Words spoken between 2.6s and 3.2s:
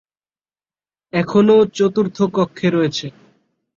রয়েছে।